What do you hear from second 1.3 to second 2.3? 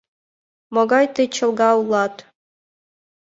чолга улат!